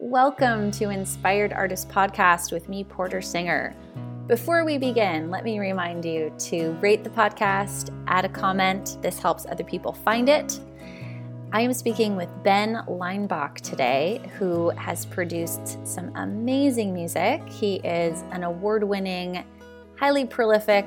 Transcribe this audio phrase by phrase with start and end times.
[0.00, 3.74] Welcome to Inspired Artist Podcast with me, Porter Singer.
[4.28, 8.96] Before we begin, let me remind you to rate the podcast, add a comment.
[9.02, 10.60] This helps other people find it.
[11.52, 17.42] I am speaking with Ben Leinbach today, who has produced some amazing music.
[17.48, 19.44] He is an award winning,
[19.96, 20.86] highly prolific,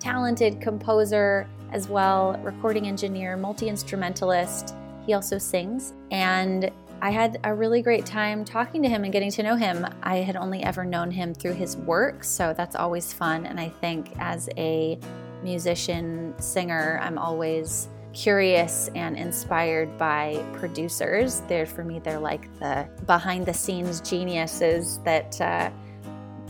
[0.00, 4.74] talented composer, as well, recording engineer, multi instrumentalist.
[5.06, 6.72] He also sings, and
[7.02, 9.84] I had a really great time talking to him and getting to know him.
[10.04, 13.44] I had only ever known him through his work, so that's always fun.
[13.44, 15.00] And I think as a
[15.42, 21.42] musician, singer, I'm always curious and inspired by producers.
[21.48, 25.40] They're, for me, they're like the behind the scenes geniuses that.
[25.40, 25.70] Uh,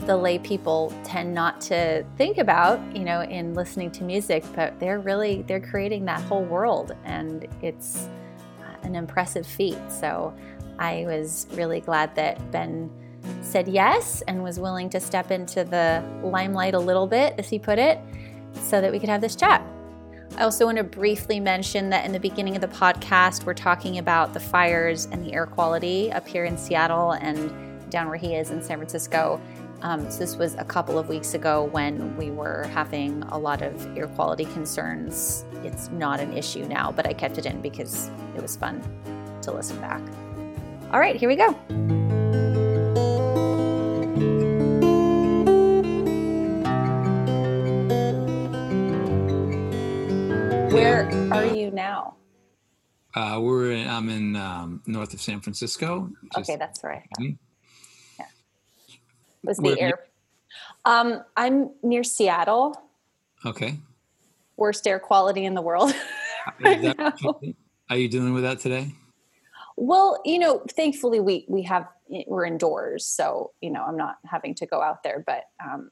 [0.05, 4.77] the lay people tend not to think about you know in listening to music but
[4.77, 8.09] they're really they're creating that whole world and it's
[8.83, 9.77] an impressive feat.
[9.89, 10.33] So
[10.79, 12.89] I was really glad that Ben
[13.41, 17.57] said yes and was willing to step into the limelight a little bit, as he
[17.59, 17.99] put it,
[18.61, 19.65] so that we could have this chat.
[20.35, 23.99] I also want to briefly mention that in the beginning of the podcast, we're talking
[23.99, 28.35] about the fires and the air quality up here in Seattle and down where he
[28.35, 29.39] is in San Francisco.
[29.81, 33.61] Um, so this was a couple of weeks ago when we were having a lot
[33.61, 35.45] of air quality concerns.
[35.63, 38.81] It's not an issue now, but I kept it in because it was fun
[39.41, 40.01] to listen back.
[40.91, 41.51] All right, here we go.
[50.73, 52.15] Where are you now?
[53.15, 56.09] Uh, we're in, I'm in um, north of San Francisco.
[56.37, 57.03] okay, that's right.
[59.43, 59.99] Was the air.
[60.85, 62.81] Um, I'm near Seattle.
[63.45, 63.77] Okay.
[64.57, 65.93] Worst air quality in the world.
[66.61, 67.53] that,
[67.89, 68.91] are you dealing with that today?
[69.75, 71.87] Well, you know, thankfully we we have
[72.27, 75.23] we're indoors, so you know I'm not having to go out there.
[75.25, 75.89] But um,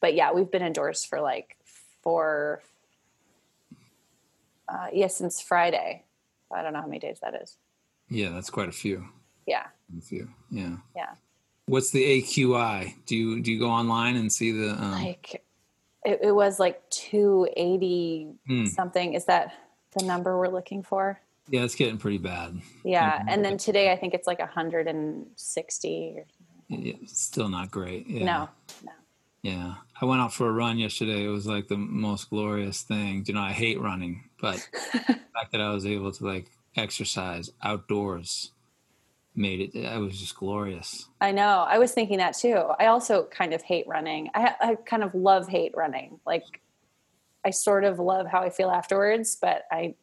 [0.00, 1.56] but yeah, we've been indoors for like
[2.02, 2.62] four.
[4.68, 6.04] Uh, yeah, since Friday.
[6.52, 7.56] I don't know how many days that is.
[8.08, 9.06] Yeah, that's quite a few.
[9.46, 9.66] Yeah.
[9.96, 10.28] A few.
[10.50, 10.76] Yeah.
[10.96, 11.10] Yeah.
[11.70, 12.94] What's the AQI?
[13.06, 14.90] Do you do you go online and see the um...
[14.90, 15.44] like?
[16.04, 18.66] It, it, was like two eighty hmm.
[18.66, 19.14] something.
[19.14, 19.54] Is that
[19.96, 21.20] the number we're looking for?
[21.48, 22.60] Yeah, it's getting pretty bad.
[22.82, 26.16] Yeah, and then today I think it's like hundred and sixty.
[26.68, 28.08] Yeah, still not great.
[28.08, 28.24] Yeah.
[28.24, 28.48] No,
[28.84, 28.92] no.
[29.42, 31.24] Yeah, I went out for a run yesterday.
[31.24, 33.24] It was like the most glorious thing.
[33.28, 34.56] You know, I hate running, but
[34.92, 38.50] the fact that I was able to like exercise outdoors
[39.34, 41.08] made it it was just glorious.
[41.20, 41.64] I know.
[41.68, 42.62] I was thinking that too.
[42.78, 44.30] I also kind of hate running.
[44.34, 46.18] I, I kind of love hate running.
[46.26, 46.60] Like
[47.44, 49.94] i sort of love how i feel afterwards but i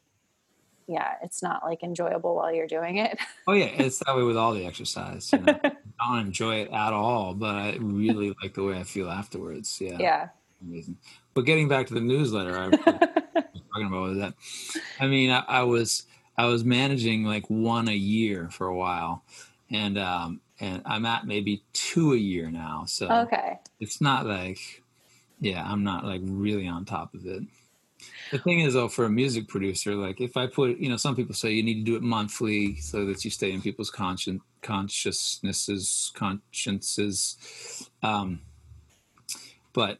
[0.87, 3.19] yeah it's not like enjoyable while you're doing it.
[3.45, 3.65] Oh yeah.
[3.65, 5.59] It's that way with all the exercise you know?
[5.63, 9.79] i don't enjoy it at all but i really like the way i feel afterwards.
[9.81, 9.97] Yeah.
[9.99, 10.29] Yeah.
[10.61, 10.97] Amazing.
[11.33, 14.33] But getting back to the newsletter i was talking about that.
[14.99, 16.06] I mean I, I was
[16.37, 19.23] I was managing like one a year for a while,
[19.71, 22.85] and um, and I'm at maybe two a year now.
[22.87, 24.83] So okay, it's not like,
[25.39, 27.43] yeah, I'm not like really on top of it.
[28.31, 31.15] The thing is, though, for a music producer, like if I put, you know, some
[31.15, 34.41] people say you need to do it monthly so that you stay in people's conscience,
[34.61, 37.89] consciousnesses, consciences.
[38.03, 38.41] Um,
[39.73, 39.99] but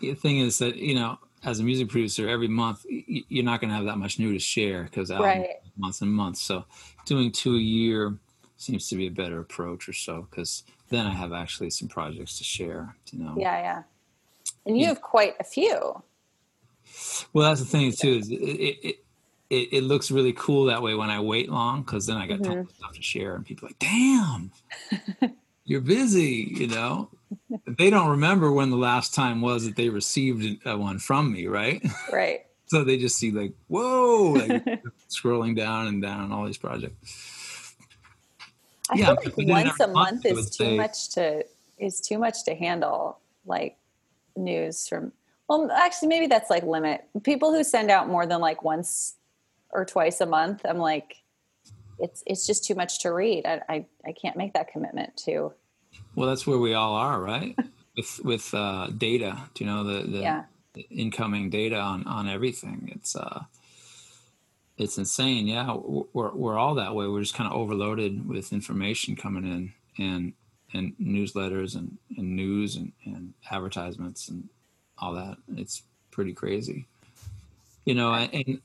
[0.00, 3.70] the thing is that you know as a music producer, every month you're not going
[3.70, 5.48] to have that much new to share because right.
[5.76, 6.40] months and months.
[6.40, 6.64] So
[7.04, 8.16] doing two a year
[8.56, 12.38] seems to be a better approach or so because then I have actually some projects
[12.38, 12.94] to share.
[13.10, 13.34] You know.
[13.36, 13.82] Yeah, yeah.
[14.66, 14.88] And you yeah.
[14.90, 16.02] have quite a few.
[17.32, 18.14] Well, that's the thing too.
[18.14, 18.96] Is it, it,
[19.50, 22.40] it, it looks really cool that way when I wait long because then I got
[22.40, 22.52] mm-hmm.
[22.52, 24.52] tons of stuff to share and people are like, damn,
[25.64, 27.08] you're busy, you know
[27.66, 31.46] they don't remember when the last time was that they received uh, one from me,
[31.46, 31.82] right?
[32.12, 32.46] Right.
[32.66, 34.64] so they just see like, whoa, like
[35.10, 37.74] scrolling down and down all these projects.
[38.90, 41.44] I yeah, feel like once a month, month is too say, much to
[41.78, 43.18] is too much to handle.
[43.44, 43.76] Like
[44.36, 45.12] news from
[45.48, 47.04] well, actually, maybe that's like limit.
[47.24, 49.16] People who send out more than like once
[49.70, 51.16] or twice a month, I'm like,
[51.98, 53.46] it's it's just too much to read.
[53.46, 55.52] I I, I can't make that commitment to
[56.14, 57.56] well, that's where we all are, right?
[57.96, 60.42] with with uh, data, you know, the, the yeah.
[60.90, 62.90] incoming data on on everything.
[62.94, 63.44] It's uh,
[64.78, 65.46] it's insane.
[65.46, 67.06] Yeah, we're we're all that way.
[67.06, 69.72] We're just kind of overloaded with information coming in
[70.04, 70.32] and
[70.74, 74.48] and newsletters and, and news and, and advertisements and
[74.96, 75.36] all that.
[75.56, 76.86] It's pretty crazy,
[77.84, 78.14] you know.
[78.14, 78.60] And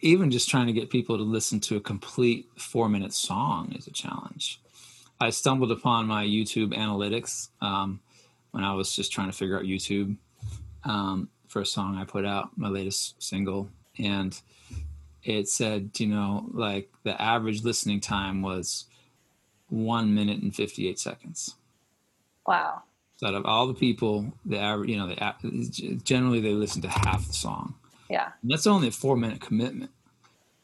[0.00, 3.86] even just trying to get people to listen to a complete four minute song is
[3.86, 4.60] a challenge
[5.20, 8.00] I stumbled upon my YouTube analytics um,
[8.52, 10.16] when I was just trying to figure out YouTube
[10.84, 13.68] um, for a song I put out, my latest single,
[13.98, 14.40] and
[15.24, 18.86] it said, you know, like the average listening time was
[19.68, 21.56] one minute and 58 seconds.
[22.46, 22.82] Wow.
[23.16, 26.88] So out of all the people, the average, you know, the, generally they listen to
[26.88, 27.74] half the song.
[28.08, 28.30] Yeah.
[28.42, 29.90] And that's only a four minute commitment.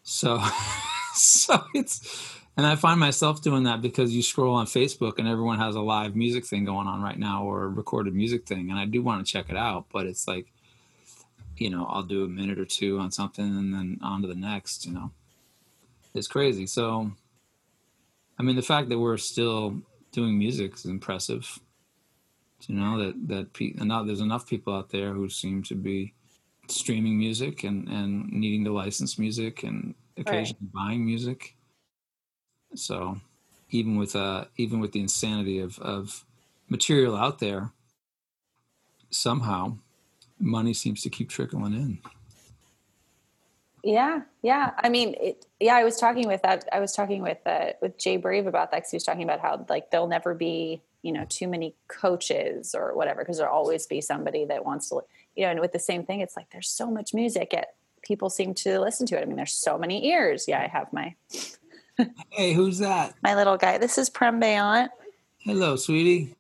[0.03, 0.43] So,
[1.15, 5.59] so it's, and I find myself doing that because you scroll on Facebook and everyone
[5.59, 8.71] has a live music thing going on right now or a recorded music thing.
[8.71, 10.53] And I do want to check it out, but it's like,
[11.57, 14.35] you know, I'll do a minute or two on something and then on to the
[14.35, 15.11] next, you know.
[16.15, 16.67] It's crazy.
[16.67, 17.11] So,
[18.39, 21.59] I mean, the fact that we're still doing music is impressive.
[22.69, 26.15] You know that that pe- now there's enough people out there who seem to be
[26.69, 30.87] streaming music and and needing to license music and occasionally right.
[30.87, 31.57] buying music.
[32.75, 33.19] So,
[33.71, 36.25] even with uh even with the insanity of of
[36.69, 37.73] material out there,
[39.11, 39.77] somehow
[40.39, 41.99] money seems to keep trickling in.
[43.85, 44.71] Yeah, yeah.
[44.79, 45.75] I mean, it, yeah.
[45.75, 46.67] I was talking with that.
[46.73, 48.83] I was talking with uh, with Jay Brave about that.
[48.83, 52.75] Cause he was talking about how like there'll never be you know too many coaches
[52.75, 55.03] or whatever because there'll always be somebody that wants to
[55.37, 55.51] you know.
[55.51, 57.51] And with the same thing, it's like there's so much music.
[57.53, 59.23] Yet people seem to listen to it.
[59.23, 60.47] I mean, there's so many ears.
[60.49, 61.15] Yeah, I have my.
[62.31, 63.15] Hey, who's that?
[63.23, 63.79] My little guy.
[63.79, 64.89] This is Prem Bayant.
[65.39, 66.35] Hello, sweetie.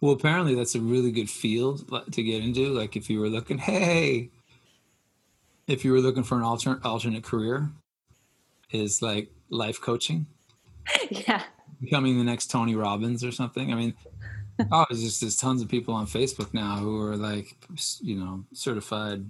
[0.00, 2.68] Well, apparently that's a really good field to get into.
[2.68, 4.30] Like if you were looking, hey,
[5.66, 7.70] if you were looking for an alternate alternate career,
[8.70, 10.26] is like life coaching.
[11.10, 11.42] Yeah.
[11.80, 13.72] Becoming the next Tony Robbins or something.
[13.72, 13.94] I mean,
[14.70, 17.56] oh, it's just there's tons of people on Facebook now who are like,
[18.00, 19.26] you know, certified.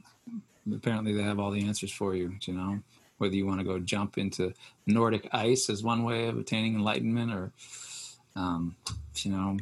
[0.73, 2.35] Apparently, they have all the answers for you.
[2.43, 2.81] You know,
[3.25, 4.53] whether you want to go jump into
[4.87, 7.53] Nordic ice as one way of attaining enlightenment, or,
[8.37, 8.77] um,
[9.17, 9.57] you know,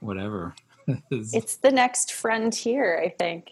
[0.00, 0.54] whatever.
[1.10, 3.50] it's the next frontier, I think.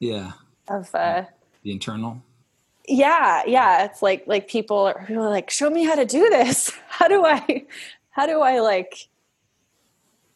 [0.00, 0.32] Yeah.
[0.68, 1.24] Of uh,
[1.62, 2.22] the internal.
[2.86, 3.86] Yeah, yeah.
[3.86, 6.70] It's like like people are like, show me how to do this.
[6.88, 7.66] How do I,
[8.08, 9.08] how do I like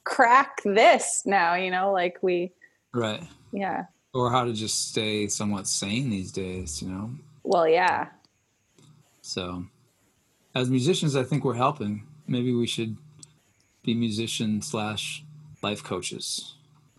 [0.05, 1.55] crack this now?
[1.55, 2.53] You know, like we.
[2.93, 3.23] Right.
[3.51, 3.87] Yeah.
[4.13, 6.83] Or how to just stay somewhat sane these days.
[6.83, 7.11] You know.
[7.43, 8.09] Well, yeah.
[9.23, 9.65] So,
[10.55, 12.07] as musicians, I think we're helping.
[12.27, 12.97] Maybe we should
[13.83, 15.25] be musician slash
[15.63, 16.55] life coaches.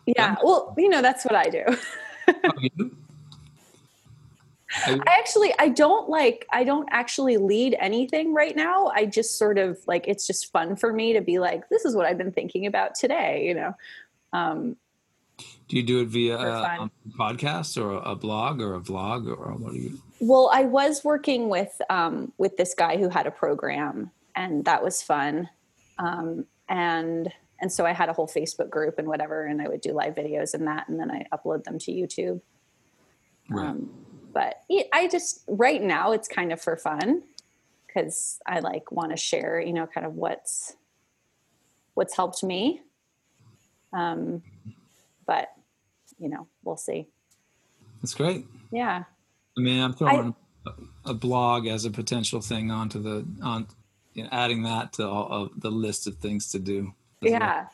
[0.06, 0.36] Yeah.
[0.44, 1.64] Well, you know, that's what I do.
[4.88, 8.88] oh, I actually I don't like I don't actually lead anything right now.
[8.88, 11.96] I just sort of like it's just fun for me to be like this is
[11.96, 13.76] what I've been thinking about today, you know.
[14.34, 14.78] Um
[15.68, 19.54] do you do it via a, a podcast or a blog or a vlog or
[19.54, 23.32] what do you Well, I was working with um with this guy who had a
[23.32, 25.50] program and that was fun.
[25.98, 29.82] Um and and so I had a whole Facebook group and whatever and I would
[29.82, 32.42] do live videos and that and then I upload them to YouTube.
[33.50, 33.68] Right.
[33.68, 33.90] Um,
[34.34, 37.24] but I just right now it's kind of for fun
[37.86, 40.76] because I like want to share, you know, kind of what's
[41.94, 42.82] what's helped me.
[43.94, 44.42] Um,
[45.26, 45.50] but
[46.20, 47.08] you know, we'll see.
[48.02, 48.46] That's great.
[48.72, 49.04] Yeah.
[49.58, 50.36] I mean, I'm throwing
[50.66, 50.72] I,
[51.06, 53.68] a, blog as a potential thing onto the on,
[54.14, 56.94] you know, adding that to all of the list of things to do.
[57.22, 57.62] Yeah.
[57.62, 57.72] Well.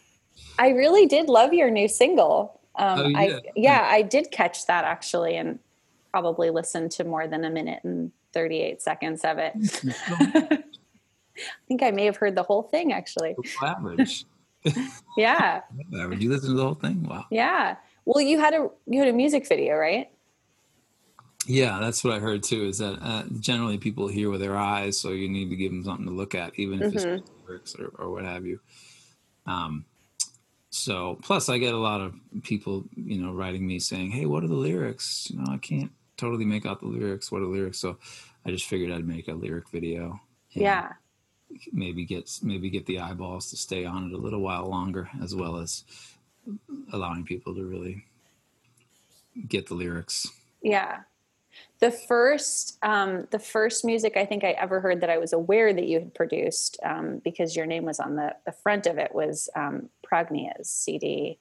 [0.60, 2.60] I really did love your new single.
[2.76, 3.20] Um, oh, yeah.
[3.20, 5.60] I yeah, I did catch that actually, and
[6.12, 9.54] probably listened to more than a minute and 38 seconds of it.
[10.08, 10.64] I
[11.68, 13.36] think I may have heard the whole thing actually.
[13.62, 14.26] Average.
[15.18, 15.62] Yeah.
[16.00, 16.24] Average.
[16.24, 17.04] You listen to the whole thing?
[17.04, 17.26] Wow.
[17.32, 17.76] Yeah.
[18.06, 20.10] Well, you had a you had a music video, right?
[21.46, 22.66] Yeah, that's what I heard too.
[22.66, 25.84] Is that uh, generally people hear with their eyes, so you need to give them
[25.84, 27.16] something to look at, even if mm-hmm.
[27.16, 28.60] it's lyrics or, or what have you.
[29.46, 29.86] Um,
[30.70, 34.44] so plus I get a lot of people, you know, writing me saying, "Hey, what
[34.44, 37.32] are the lyrics?" You know, I can't totally make out the lyrics.
[37.32, 37.80] What are the lyrics?
[37.80, 37.98] So
[38.46, 40.20] I just figured I'd make a lyric video.
[40.52, 40.94] Yeah.
[41.72, 45.34] Maybe get maybe get the eyeballs to stay on it a little while longer, as
[45.34, 45.84] well as
[46.92, 48.06] allowing people to really
[49.48, 50.28] get the lyrics.
[50.62, 51.02] Yeah.
[51.80, 55.74] The first, um, the first music I think I ever heard that I was aware
[55.74, 59.14] that you had produced, um, because your name was on the, the front of it,
[59.14, 61.40] was um, Prajna's CD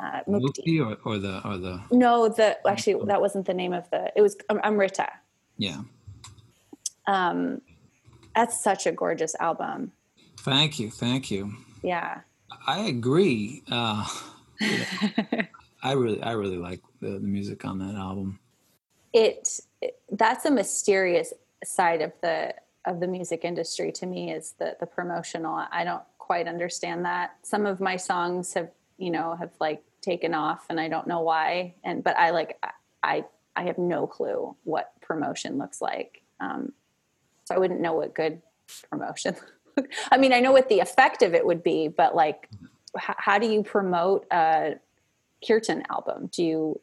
[0.00, 0.80] uh, Mukti.
[0.80, 4.20] or, or, the or the no the actually that wasn't the name of the it
[4.20, 5.08] was um, Amrita.
[5.56, 5.80] Yeah.
[7.06, 7.62] Um,
[8.36, 9.92] that's such a gorgeous album.
[10.40, 11.54] Thank you, thank you.
[11.82, 12.20] Yeah.
[12.66, 13.62] I agree.
[13.70, 14.06] Uh,
[15.82, 18.38] I really, I really like the, the music on that album.
[19.12, 19.48] It,
[19.80, 21.32] it, that's a mysterious
[21.64, 25.66] side of the of the music industry to me is the the promotional.
[25.72, 27.36] I don't quite understand that.
[27.42, 31.22] Some of my songs have, you know, have like taken off and I don't know
[31.22, 31.74] why.
[31.82, 32.62] And but I like
[33.02, 33.24] I
[33.56, 36.22] I have no clue what promotion looks like.
[36.40, 36.72] Um,
[37.46, 38.42] so I wouldn't know what good
[38.90, 39.36] promotion.
[40.10, 42.48] I mean, I know what the effect of it would be, but like,
[42.96, 44.74] h- how do you promote a
[45.46, 46.28] Kirtan album?
[46.32, 46.80] Do you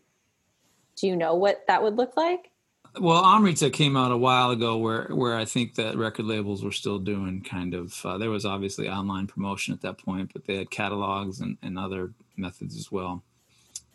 [0.96, 2.52] do you know what that would look like?
[3.00, 6.72] Well, Amrita came out a while ago, where where I think that record labels were
[6.72, 8.06] still doing kind of.
[8.06, 11.78] Uh, there was obviously online promotion at that point, but they had catalogs and, and
[11.78, 13.24] other methods as well.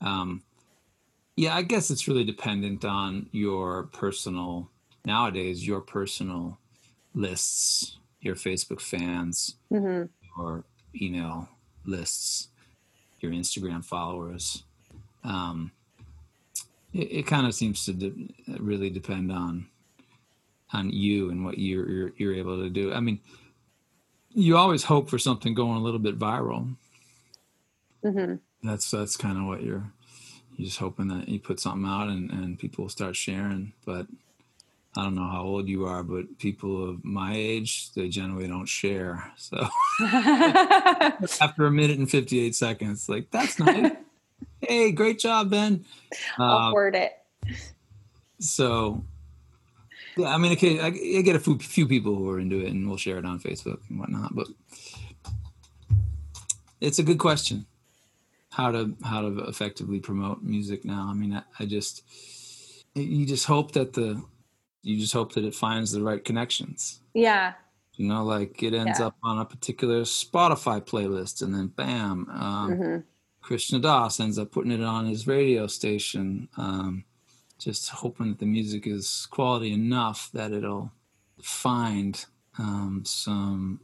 [0.00, 0.42] Um,
[1.36, 4.68] yeah, I guess it's really dependent on your personal
[5.08, 6.58] nowadays your personal
[7.14, 10.04] lists, your Facebook fans, mm-hmm.
[10.36, 10.64] your
[11.00, 11.48] email
[11.84, 12.48] lists,
[13.18, 14.64] your Instagram followers.
[15.24, 15.72] Um,
[16.92, 19.66] it, it kind of seems to de- really depend on
[20.74, 22.92] on you and what you're, you're, you're able to do.
[22.92, 23.20] I mean,
[24.34, 26.76] you always hope for something going a little bit viral.
[28.04, 28.34] Mm-hmm.
[28.62, 29.90] That's that's kind of what you're
[30.56, 33.72] you're just hoping that you put something out and, and people will start sharing.
[33.86, 34.06] But
[34.96, 38.66] I don't know how old you are, but people of my age, they generally don't
[38.66, 39.32] share.
[39.36, 39.68] So
[40.00, 43.92] after a minute and 58 seconds, like, that's nice.
[44.60, 45.84] hey, great job, Ben.
[46.38, 47.12] I'll uh, word it.
[48.40, 49.04] So,
[50.16, 52.72] yeah, I mean, okay, I, I get a few, few people who are into it
[52.72, 54.48] and we'll share it on Facebook and whatnot, but
[56.80, 57.66] it's a good question
[58.58, 61.06] how to how to effectively promote music now.
[61.08, 62.02] I mean, I, I just
[62.94, 64.20] you just hope that the
[64.88, 67.00] you just hope that it finds the right connections.
[67.14, 67.54] Yeah.
[67.94, 69.06] You know, like it ends yeah.
[69.06, 72.96] up on a particular Spotify playlist, and then bam, um, mm-hmm.
[73.40, 76.48] Krishna Das ends up putting it on his radio station.
[76.56, 77.04] Um,
[77.58, 80.92] just hoping that the music is quality enough that it'll
[81.42, 82.24] find
[82.56, 83.80] um, some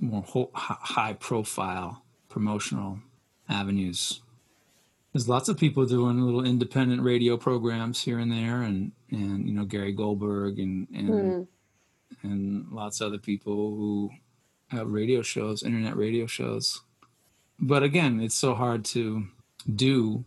[0.00, 2.98] more ho- high profile promotional
[3.48, 4.22] avenues
[5.14, 9.54] there's lots of people doing little independent radio programs here and there, and and you
[9.54, 11.46] know Gary Goldberg and and mm.
[12.22, 14.10] and lots of other people who
[14.68, 16.80] have radio shows, internet radio shows.
[17.58, 19.26] But again, it's so hard to
[19.72, 20.24] do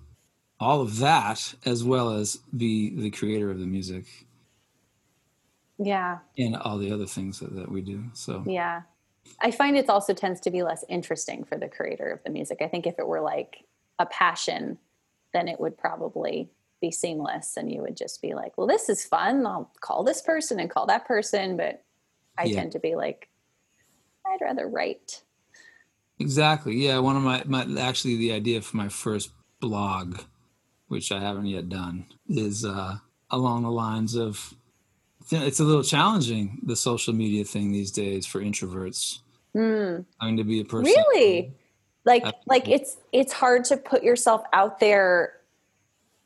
[0.60, 4.06] all of that as well as be the creator of the music.
[5.78, 6.20] Yeah.
[6.38, 8.06] And all the other things that, that we do.
[8.14, 8.84] So yeah.
[9.42, 12.60] I find it also tends to be less interesting for the creator of the music.
[12.62, 13.66] I think if it were like
[14.00, 14.80] a passion,
[15.34, 16.50] then it would probably
[16.82, 19.46] be seamless and you would just be like, well, this is fun.
[19.46, 21.58] I'll call this person and call that person.
[21.58, 21.84] But
[22.38, 22.60] I yeah.
[22.60, 23.30] tend to be like,
[24.26, 25.22] I'd rather write.
[26.20, 26.76] Exactly.
[26.76, 27.00] Yeah.
[27.00, 30.20] One of my, my, actually, the idea for my first blog,
[30.88, 32.98] which I haven't yet done, is uh,
[33.30, 34.54] along the lines of
[35.30, 39.20] it's a little challenging, the social media thing these days for introverts.
[39.56, 40.06] Mm.
[40.22, 40.86] Having to be a person.
[40.86, 41.54] Really?
[42.08, 45.34] like like it's it's hard to put yourself out there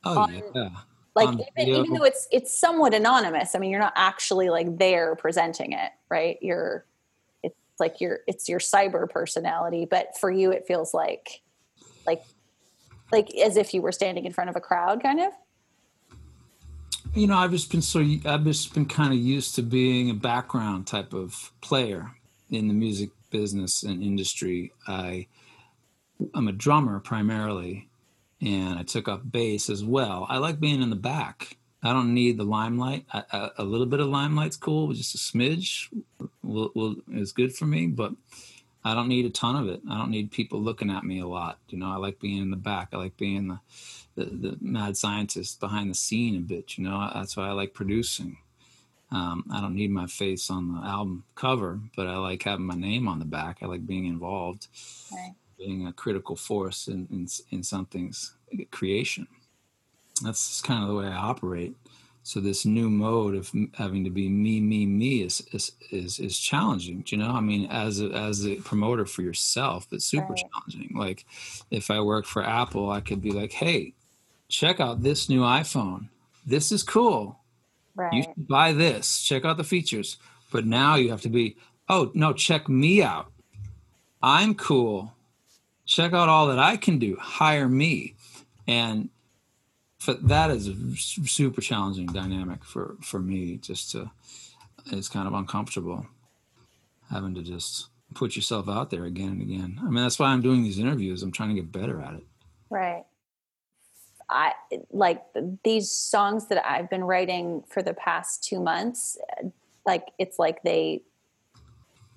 [0.05, 0.69] oh on, yeah.
[1.15, 4.77] like um, even, even though it's it's somewhat anonymous i mean you're not actually like
[4.77, 6.37] there presenting it right?
[6.41, 6.85] You're
[7.41, 11.41] it's like your it's your cyber personality but for you it feels like
[12.05, 12.21] like
[13.11, 15.31] like as if you were standing in front of a crowd kind of?
[17.15, 20.13] You know i've just been so i've just been kind of used to being a
[20.13, 22.11] background type of player
[22.51, 24.71] in the music business and industry.
[24.87, 25.27] I
[26.35, 27.89] I'm a drummer primarily,
[28.41, 30.25] and I took up bass as well.
[30.29, 31.57] I like being in the back.
[31.83, 33.05] I don't need the limelight.
[33.11, 35.87] A little bit of limelight's cool, just a smidge
[36.43, 38.13] will, will, is good for me, but
[38.83, 39.81] I don't need a ton of it.
[39.89, 41.59] I don't need people looking at me a lot.
[41.69, 42.89] You know, I like being in the back.
[42.93, 43.59] I like being the,
[44.15, 46.77] the, the mad scientist behind the scene a bit.
[46.77, 48.37] You know, that's why I like producing.
[49.11, 52.75] Um, I don't need my face on the album cover, but I like having my
[52.75, 53.57] name on the back.
[53.61, 54.67] I like being involved.
[55.61, 58.33] Being a critical force in, in, in something's
[58.71, 59.27] creation.
[60.23, 61.75] That's kind of the way I operate.
[62.23, 66.37] So this new mode of having to be me, me, me is is is, is
[66.37, 67.03] challenging.
[67.07, 70.43] You know, I mean, as a, as a promoter for yourself, it's super right.
[70.53, 70.95] challenging.
[70.95, 71.25] Like,
[71.71, 73.95] if I work for Apple, I could be like, "Hey,
[74.49, 76.09] check out this new iPhone.
[76.45, 77.39] This is cool.
[77.95, 78.13] Right.
[78.13, 79.23] You should buy this.
[79.23, 80.17] Check out the features."
[80.51, 81.57] But now you have to be,
[81.89, 83.31] "Oh no, check me out.
[84.21, 85.11] I'm cool
[85.91, 88.15] check out all that I can do, hire me.
[88.65, 89.09] And
[89.99, 94.09] for, that is a super challenging dynamic for, for me just to,
[94.87, 96.07] it's kind of uncomfortable
[97.11, 99.79] having to just put yourself out there again and again.
[99.81, 101.23] I mean, that's why I'm doing these interviews.
[101.23, 102.23] I'm trying to get better at it.
[102.69, 103.03] Right.
[104.29, 104.53] I
[104.91, 105.21] like
[105.65, 109.17] these songs that I've been writing for the past two months.
[109.85, 111.01] like it's like they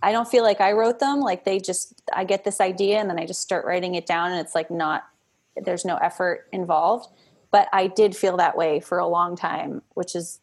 [0.05, 1.21] I don't feel like I wrote them.
[1.21, 4.33] Like they just, I get this idea and then I just start writing it down
[4.33, 5.09] and it's like not,
[5.57, 7.09] there's no effort involved.
[7.51, 10.41] But I did feel that way for a long time, which is,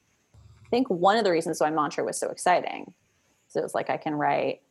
[0.66, 2.94] I think, one of the reasons why Mantra was so exciting.
[3.50, 4.62] So it was like, I can write.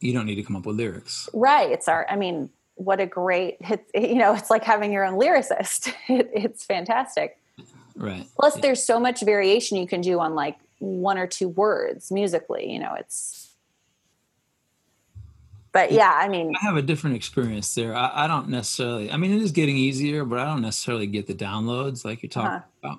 [0.00, 1.28] You don't need to come up with lyrics.
[1.34, 1.72] Right.
[1.72, 5.18] It's our, I mean, what a great, it, you know, it's like having your own
[5.18, 5.92] lyricist.
[6.08, 7.38] It, it's fantastic.
[7.96, 8.28] Right.
[8.38, 12.70] Plus, there's so much variation you can do on like one or two words musically.
[12.70, 13.45] You know, it's,
[15.76, 17.94] but yeah, I mean, I have a different experience there.
[17.94, 19.12] I, I, don't necessarily.
[19.12, 22.30] I mean, it is getting easier, but I don't necessarily get the downloads like you're
[22.30, 22.96] talking uh-huh.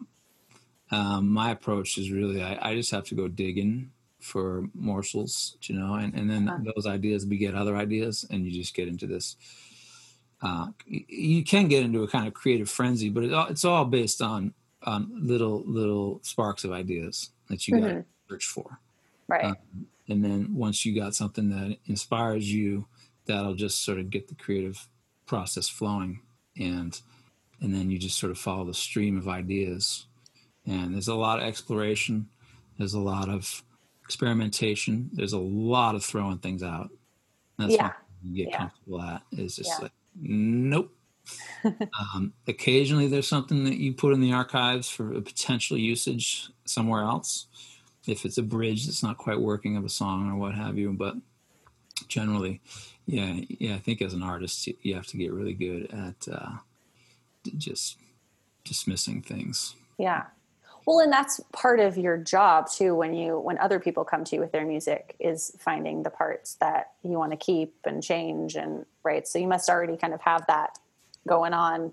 [0.91, 0.95] about.
[0.95, 5.75] Um, my approach is really I, I, just have to go digging for morsels, you
[5.75, 6.71] know, and, and then uh-huh.
[6.75, 9.37] those ideas beget other ideas, and you just get into this.
[10.43, 14.21] Uh, you can get into a kind of creative frenzy, but it, it's all based
[14.21, 14.53] on
[14.83, 17.85] on little little sparks of ideas that you mm-hmm.
[17.87, 18.79] got to search for.
[19.27, 19.45] Right.
[19.45, 22.87] Um, and then once you got something that inspires you
[23.27, 24.87] that'll just sort of get the creative
[25.25, 26.21] process flowing.
[26.57, 26.99] And
[27.61, 30.05] and then you just sort of follow the stream of ideas.
[30.65, 32.29] And there's a lot of exploration.
[32.77, 33.63] There's a lot of
[34.03, 35.09] experimentation.
[35.13, 36.89] There's a lot of throwing things out.
[37.57, 37.87] That's yeah.
[37.87, 38.57] what you get yeah.
[38.57, 39.83] comfortable at is just yeah.
[39.83, 40.93] like nope.
[41.65, 47.01] Um, occasionally there's something that you put in the archives for a potential usage somewhere
[47.01, 47.47] else
[48.07, 50.93] if it's a bridge that's not quite working of a song or what have you.
[50.93, 51.15] But
[52.07, 52.61] generally,
[53.05, 56.57] yeah, yeah, I think as an artist, you have to get really good at uh,
[57.57, 57.97] just
[58.63, 59.75] dismissing things.
[59.97, 60.23] Yeah.
[60.85, 62.95] Well, and that's part of your job too.
[62.95, 66.55] When you when other people come to you with their music, is finding the parts
[66.55, 69.27] that you want to keep and change and right.
[69.27, 70.79] So you must already kind of have that
[71.27, 71.91] going on.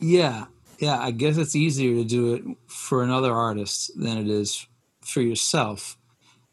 [0.00, 0.46] Yeah,
[0.80, 0.98] yeah.
[0.98, 4.66] I guess it's easier to do it for another artist than it is
[5.10, 5.96] for yourself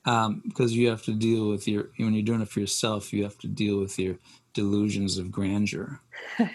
[0.06, 3.24] um, because you have to deal with your when you're doing it for yourself you
[3.24, 4.18] have to deal with your
[4.54, 6.00] delusions of grandeur.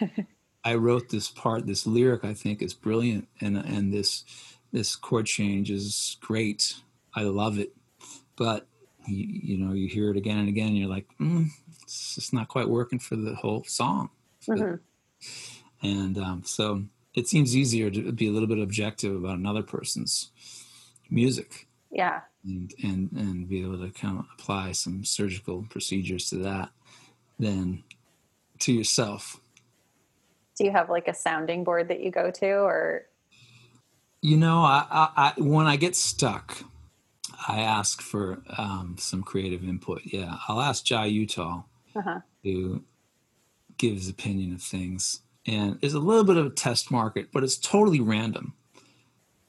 [0.64, 4.24] I wrote this part this lyric i think is brilliant and and this
[4.72, 6.74] this chord change is great.
[7.14, 7.72] I love it.
[8.36, 8.66] But
[9.06, 11.48] you, you know you hear it again and again and you're like mm,
[11.82, 14.10] it's just not quite working for the whole song.
[14.48, 15.86] Mm-hmm.
[15.86, 16.82] and um, so
[17.14, 20.32] it seems easier to be a little bit objective about another person's
[21.08, 22.22] music yeah.
[22.44, 26.70] and and and be able to kind of apply some surgical procedures to that
[27.38, 27.84] than
[28.60, 29.40] to yourself.
[30.56, 33.06] Do you have like a sounding board that you go to or?
[34.22, 36.62] You know i, I, I when i get stuck
[37.48, 40.02] i ask for um, some creative input.
[40.04, 41.64] Yeah i'll ask Jai Uttal
[41.96, 42.20] uh-huh.
[42.44, 42.84] who
[43.78, 45.20] gives opinion of things.
[45.44, 48.54] And it's a little bit of a test market but it's totally random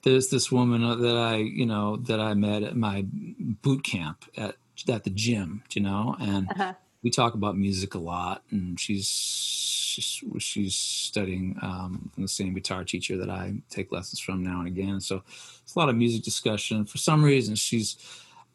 [0.03, 4.55] there's this woman that I, you know, that I met at my boot camp at
[4.89, 6.73] at the gym, you know, and uh-huh.
[7.01, 8.43] we talk about music a lot.
[8.51, 14.19] And she's she's, she's studying um, from the same guitar teacher that I take lessons
[14.19, 14.99] from now and again.
[14.99, 15.23] So
[15.63, 16.85] it's a lot of music discussion.
[16.85, 17.97] For some reason, she's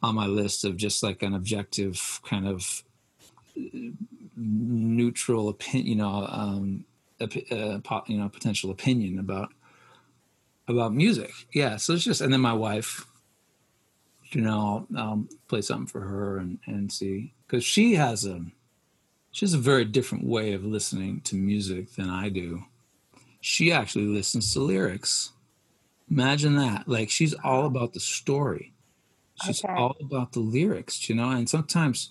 [0.03, 2.85] on my list of just like an objective kind of
[4.37, 6.85] neutral opinion, you know, um,
[7.21, 7.27] uh,
[8.07, 9.53] you know, potential opinion about
[10.69, 11.33] about music.
[11.53, 13.07] Yeah, so it's just, and then my wife,
[14.31, 18.45] you know, I'll, I'll play something for her and and see because she has a
[19.31, 22.65] she has a very different way of listening to music than I do.
[23.41, 25.33] She actually listens to lyrics.
[26.11, 26.89] Imagine that.
[26.89, 28.73] Like she's all about the story.
[29.45, 29.73] She's okay.
[29.73, 32.11] all about the lyrics, you know, and sometimes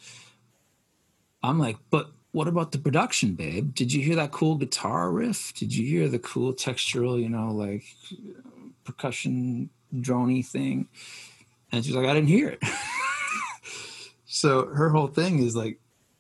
[1.44, 3.74] I'm like, but what about the production, babe?
[3.74, 5.56] Did you hear that cool guitar riff?
[5.56, 7.84] Did you hear the cool textural, you know, like
[8.84, 10.88] percussion drony thing?
[11.72, 12.64] And she's like, I didn't hear it.
[14.28, 15.80] so her whole thing is like,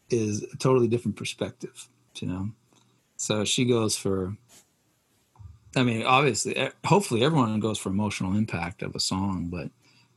[0.09, 2.49] is a totally different perspective, you know?
[3.17, 4.35] So she goes for,
[5.75, 9.69] I mean, obviously, hopefully everyone goes for emotional impact of a song, but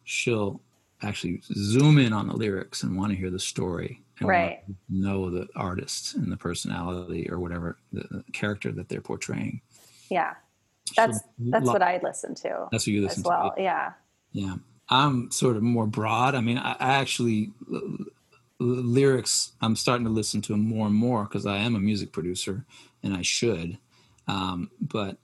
[0.05, 0.63] she'll
[1.03, 4.63] actually zoom in on the lyrics and want to hear the story right.
[4.89, 9.61] know the artist and the personality or whatever the, character that they're portraying.
[10.11, 10.35] Yeah.
[10.97, 13.63] That's that's what i listen to that's what you listen as well to.
[13.63, 13.93] yeah.
[14.33, 14.57] Yeah.
[14.89, 16.35] I'm sort of more broad.
[16.35, 17.53] I mean i, I actually
[18.59, 22.65] lyrics i'm starting to listen to more and more because i am a music producer
[23.03, 23.79] and i should.
[24.27, 25.17] Um, but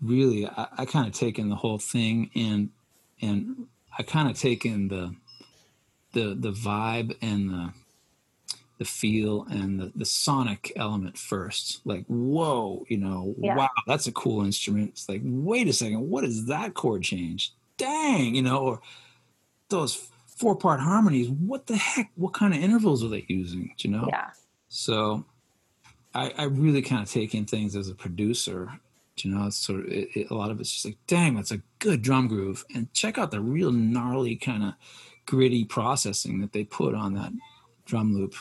[0.00, 2.70] really i, I kind of take in the whole thing and
[3.20, 3.66] and
[3.98, 5.14] i kind of take in the
[6.14, 7.72] the the vibe and the
[8.78, 11.80] the feel and the, the sonic element first.
[11.84, 13.56] Like, whoa, you know, yeah.
[13.56, 14.90] wow, that's a cool instrument.
[14.90, 17.52] It's like, wait a second, what is that chord change?
[17.76, 18.80] Dang, you know, or
[19.68, 21.28] those four part harmonies.
[21.28, 22.10] What the heck?
[22.16, 23.74] What kind of intervals are they using?
[23.76, 24.06] Do you know?
[24.08, 24.30] Yeah.
[24.68, 25.24] So
[26.14, 28.70] I, I really kind of take in things as a producer.
[29.16, 31.34] Do You know, it's sort of it, it, a lot of it's just like, dang,
[31.34, 34.74] that's a good drum groove, and check out the real gnarly kind of
[35.26, 37.32] gritty processing that they put on that
[37.86, 38.34] drum loop.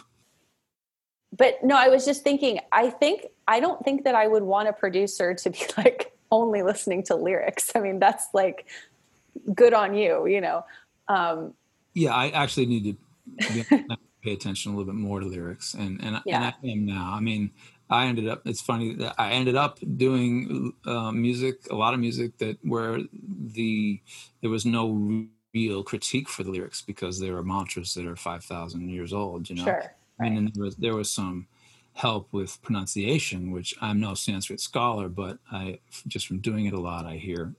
[1.35, 2.59] But no, I was just thinking.
[2.71, 6.61] I think I don't think that I would want a producer to be like only
[6.61, 7.71] listening to lyrics.
[7.75, 8.67] I mean, that's like
[9.53, 10.65] good on you, you know.
[11.07, 11.53] Um,
[11.93, 12.97] yeah, I actually need
[13.39, 16.35] to pay attention a little bit more to lyrics, and and, yeah.
[16.35, 17.13] and I am now.
[17.13, 17.51] I mean,
[17.89, 18.43] I ended up.
[18.45, 22.99] It's funny that I ended up doing uh, music, a lot of music that where
[23.11, 24.01] the
[24.41, 28.43] there was no real critique for the lyrics because they were mantras that are five
[28.43, 29.49] thousand years old.
[29.49, 29.95] You know, sure.
[30.25, 31.47] I mean, there was there was some
[31.93, 36.79] help with pronunciation, which I'm no Sanskrit scholar, but I just from doing it a
[36.79, 37.53] lot, I hear,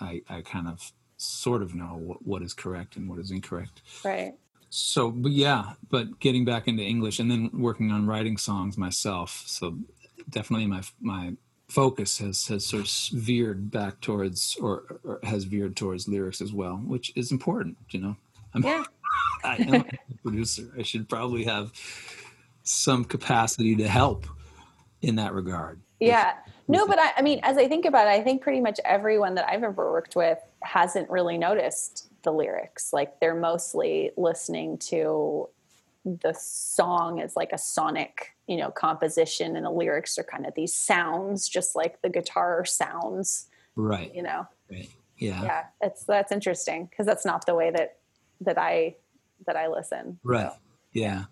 [0.00, 3.82] I I kind of sort of know what, what is correct and what is incorrect.
[4.04, 4.34] Right.
[4.70, 9.42] So, but yeah, but getting back into English and then working on writing songs myself.
[9.46, 9.78] So
[10.28, 11.32] definitely my my
[11.68, 16.52] focus has has sort of veered back towards or, or has veered towards lyrics as
[16.52, 17.76] well, which is important.
[17.90, 18.16] You know,
[18.54, 18.84] I'm, yeah.
[19.44, 19.84] I am a
[20.22, 20.72] producer.
[20.78, 21.72] I should probably have
[22.62, 24.26] some capacity to help
[25.02, 25.80] in that regard.
[25.98, 26.34] Yeah.
[26.68, 29.34] No, but I, I mean, as I think about it, I think pretty much everyone
[29.34, 32.92] that I've ever worked with hasn't really noticed the lyrics.
[32.92, 35.48] Like they're mostly listening to
[36.04, 40.54] the song as like a sonic, you know, composition, and the lyrics are kind of
[40.54, 43.48] these sounds, just like the guitar sounds.
[43.76, 44.14] Right.
[44.14, 44.46] You know.
[44.70, 44.88] Right.
[45.18, 45.42] Yeah.
[45.42, 45.64] Yeah.
[45.82, 47.96] It's that's interesting because that's not the way that
[48.40, 48.96] that I
[49.46, 50.18] that I listen.
[50.22, 50.50] Right.
[50.50, 50.58] So.
[50.92, 51.24] Yeah.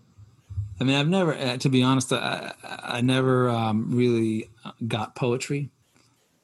[0.80, 4.48] I mean, I've never, uh, to be honest, I, I never um, really
[4.86, 5.70] got poetry.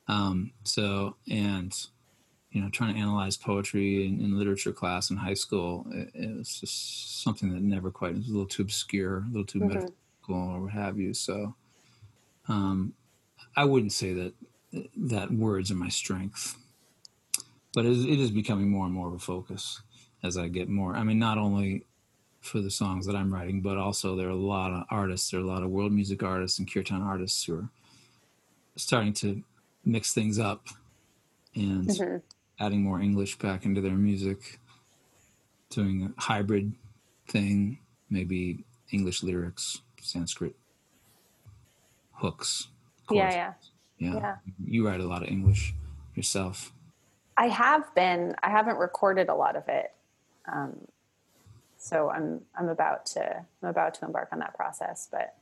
[0.09, 1.74] Um, so, and
[2.50, 6.37] you know, trying to analyze poetry in, in literature class in high school, it, it,
[6.37, 9.59] was just something that never quite it was a little too obscure, a little too
[9.59, 9.68] mm-hmm.
[9.68, 9.94] metaphysical,
[10.29, 11.14] or what have you.
[11.14, 11.55] So,
[12.48, 12.92] um,
[13.57, 14.35] I wouldn't say that
[14.96, 16.57] that words are my strength,
[17.72, 19.81] but it it is becoming more and more of a focus
[20.24, 20.96] as I get more.
[20.96, 21.84] I mean, not only
[22.40, 25.38] for the songs that I'm writing, but also there are a lot of artists, there
[25.38, 27.68] are a lot of world music artists and kirtan artists who are
[28.76, 29.42] starting to
[29.84, 30.66] mix things up
[31.54, 32.16] and mm-hmm
[32.58, 34.58] adding more English back into their music,
[35.70, 36.72] doing a hybrid
[37.28, 37.78] thing,
[38.10, 40.54] maybe English lyrics, Sanskrit
[42.12, 42.68] hooks.
[43.10, 43.52] Yeah, yeah,
[43.98, 44.14] yeah.
[44.14, 44.37] Yeah.
[44.64, 45.74] You write a lot of English
[46.14, 46.72] yourself.
[47.37, 48.34] I have been.
[48.42, 49.92] I haven't recorded a lot of it.
[50.50, 50.87] Um,
[51.78, 55.09] so I'm I'm about to I'm about to embark on that process.
[55.11, 55.35] But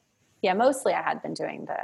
[0.43, 1.79] yeah, mostly I had been doing the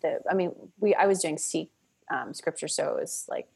[0.00, 0.20] the.
[0.30, 1.70] I mean, we I was doing Sikh
[2.10, 3.48] um, scripture was like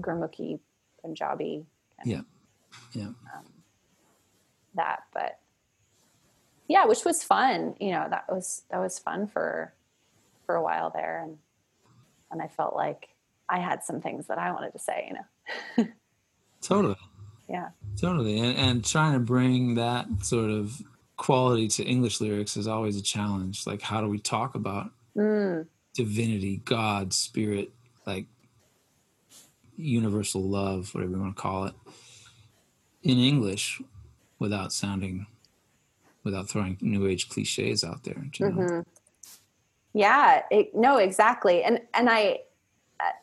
[0.00, 0.60] Gurmukhi,
[1.02, 1.66] Punjabi.
[2.04, 2.20] yeah.
[2.92, 3.04] Yeah.
[3.04, 3.44] Um,
[4.74, 5.38] that, but
[6.68, 7.74] yeah, which was fun.
[7.80, 9.72] You know, that was, that was fun for,
[10.44, 11.22] for a while there.
[11.24, 11.38] And,
[12.30, 13.08] and I felt like
[13.48, 15.90] I had some things that I wanted to say, you know?
[16.60, 16.96] totally.
[17.48, 17.68] Yeah.
[18.00, 18.38] Totally.
[18.40, 20.82] And, and trying to bring that sort of
[21.16, 23.66] quality to English lyrics is always a challenge.
[23.66, 25.66] Like, how do we talk about mm.
[25.94, 27.70] divinity, God, spirit,
[28.04, 28.26] like
[29.76, 31.74] universal love, whatever you want to call it,
[33.02, 33.80] in English
[34.38, 35.26] without sounding,
[36.24, 38.14] without throwing new age cliches out there.
[38.14, 38.80] Mm-hmm.
[39.92, 41.62] Yeah, it, no, exactly.
[41.62, 42.40] And, and I,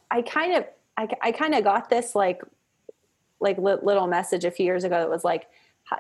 [0.10, 0.66] I kind of,
[0.98, 2.42] I, I kind of got this like,
[3.44, 5.48] like little message a few years ago that was like,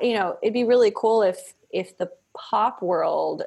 [0.02, 3.44] you know, it'd be really cool if, if the pop world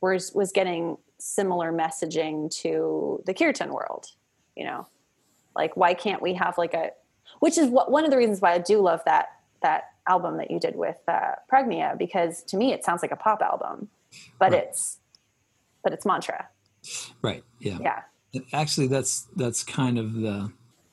[0.00, 4.06] was, was getting similar messaging to the kirtan world,
[4.56, 4.86] you know,
[5.54, 6.90] like, why can't we have like a,
[7.40, 9.28] which is what one of the reasons why I do love that
[9.62, 13.16] that album that you did with uh, Prajna because to me it sounds like a
[13.16, 13.88] pop album,
[14.38, 14.64] but right.
[14.64, 14.98] it's
[15.82, 16.48] but it's mantra.
[17.20, 17.44] Right.
[17.60, 17.78] Yeah.
[17.80, 18.42] Yeah.
[18.52, 20.52] Actually, that's that's kind of the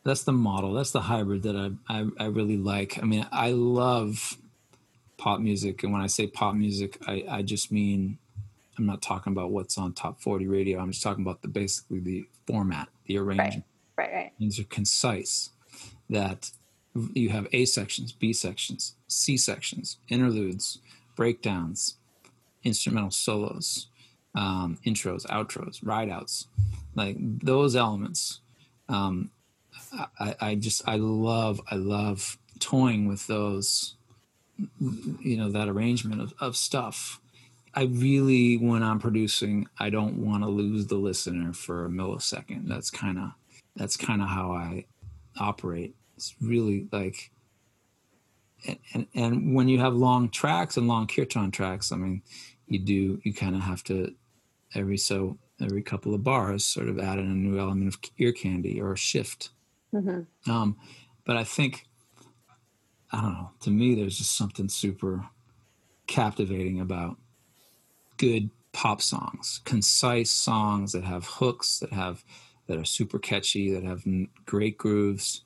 [0.09, 0.73] that's the model.
[0.73, 2.97] That's the hybrid that I, I, I really like.
[3.01, 4.37] I mean, I love
[5.17, 8.17] pop music, and when I say pop music, I I just mean
[8.77, 10.79] I'm not talking about what's on top 40 radio.
[10.79, 13.53] I'm just talking about the basically the format, the arrangement.
[13.55, 13.63] Right
[13.99, 14.31] Right, right.
[14.39, 15.49] Things are concise.
[16.09, 16.51] That
[17.13, 20.79] you have A sections, B sections, C sections, interludes,
[21.15, 21.97] breakdowns,
[22.63, 23.87] instrumental solos,
[24.33, 26.47] um, intros, outros, ride outs,
[26.95, 28.39] like those elements.
[28.87, 29.29] Um,
[30.19, 33.95] I, I just I love I love toying with those,
[34.79, 37.19] you know, that arrangement of, of stuff.
[37.73, 42.67] I really, when I'm producing, I don't want to lose the listener for a millisecond.
[42.67, 43.31] That's kind of
[43.75, 44.85] that's kind of how I
[45.39, 45.95] operate.
[46.15, 47.31] It's really like
[48.93, 52.21] and and when you have long tracks and long kirtan tracks, I mean,
[52.67, 54.13] you do you kind of have to
[54.75, 58.31] every so every couple of bars sort of add in a new element of ear
[58.31, 59.49] candy or a shift.
[59.93, 60.51] Mm-hmm.
[60.51, 60.77] Um,
[61.25, 61.85] but I think
[63.11, 63.51] I don't know.
[63.61, 65.25] To me, there's just something super
[66.07, 67.17] captivating about
[68.17, 72.23] good pop songs, concise songs that have hooks that have
[72.67, 74.03] that are super catchy, that have
[74.45, 75.43] great grooves.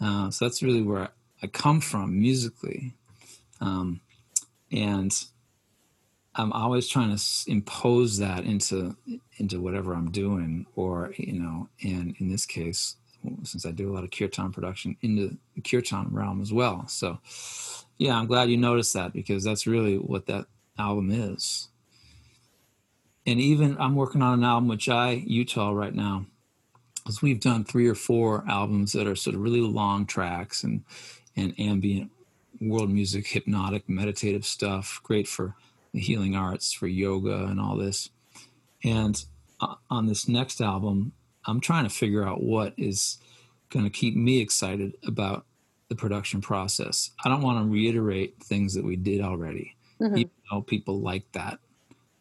[0.00, 1.08] Uh, so that's really where
[1.42, 2.94] I come from musically.
[3.60, 4.00] Um,
[4.70, 5.12] and
[6.34, 8.96] I'm always trying to impose that into
[9.38, 12.96] into whatever I'm doing, or you know, and in this case,
[13.42, 16.86] since I do a lot of kirtan production, into the kirtan realm as well.
[16.88, 17.18] So,
[17.98, 20.46] yeah, I'm glad you noticed that because that's really what that
[20.78, 21.68] album is.
[23.26, 26.26] And even I'm working on an album with Jai Uttal right now,
[26.96, 30.84] because we've done three or four albums that are sort of really long tracks and
[31.36, 32.10] and ambient
[32.60, 35.54] world music, hypnotic, meditative stuff, great for
[35.92, 38.10] the healing arts, for yoga, and all this.
[38.82, 39.22] And
[39.60, 41.12] uh, on this next album,
[41.46, 43.18] I'm trying to figure out what is
[43.70, 45.46] going to keep me excited about
[45.88, 47.10] the production process.
[47.24, 49.76] I don't want to reiterate things that we did already.
[50.00, 50.16] Mm-hmm.
[50.18, 51.58] Even though people like that,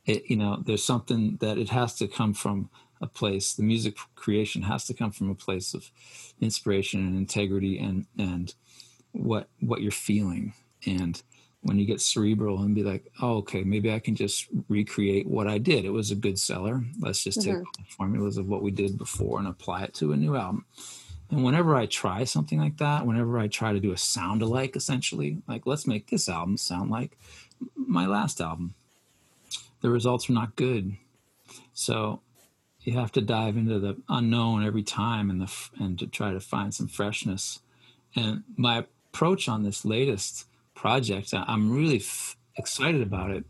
[0.05, 2.69] it, you know, there's something that it has to come from
[3.01, 3.53] a place.
[3.53, 5.91] The music creation has to come from a place of
[6.39, 8.53] inspiration and integrity and and
[9.11, 10.53] what what you're feeling
[10.85, 11.21] and
[11.65, 15.47] when you get cerebral and be like oh okay maybe i can just recreate what
[15.47, 15.83] i did.
[15.83, 16.83] It was a good seller.
[16.99, 17.63] Let's just mm-hmm.
[17.63, 20.65] take formulas of what we did before and apply it to a new album.
[21.31, 24.75] And whenever i try something like that whenever i try to do a sound alike
[24.75, 27.17] essentially like let's make this album sound like
[27.75, 28.75] my last album.
[29.81, 30.95] The results are not good.
[31.73, 32.21] So
[32.81, 36.39] you have to dive into the unknown every time and the and to try to
[36.39, 37.59] find some freshness.
[38.15, 41.33] And my approach on this latest project.
[41.33, 43.45] I'm really f- excited about it,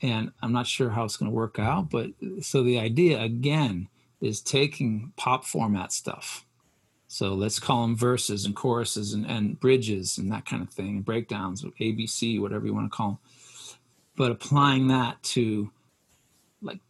[0.00, 1.90] and I'm not sure how it's going to work out.
[1.90, 2.10] But
[2.40, 3.88] so the idea again
[4.20, 6.44] is taking pop format stuff.
[7.08, 10.96] So let's call them verses and choruses and, and bridges and that kind of thing,
[10.96, 13.18] and breakdowns, ABC, whatever you want to call them.
[14.16, 15.70] But applying that to
[16.62, 16.80] like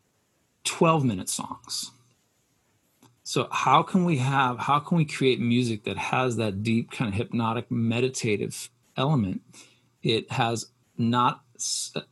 [0.64, 1.92] 12 minute songs
[3.24, 7.08] so how can we have how can we create music that has that deep kind
[7.08, 9.42] of hypnotic meditative element?
[10.02, 11.42] It has not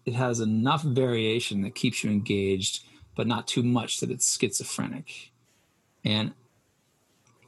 [0.06, 2.84] it has enough variation that keeps you engaged,
[3.16, 5.32] but not too much that it's schizophrenic.
[6.04, 6.34] And